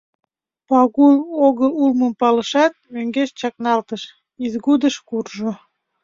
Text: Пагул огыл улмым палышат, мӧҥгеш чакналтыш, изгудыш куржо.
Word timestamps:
Пагул 0.67 1.15
огыл 1.45 1.71
улмым 1.83 2.13
палышат, 2.21 2.73
мӧҥгеш 2.93 3.29
чакналтыш, 3.39 4.01
изгудыш 4.45 4.95
куржо. 5.07 5.51